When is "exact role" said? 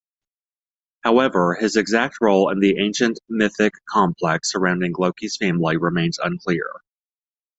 1.75-2.49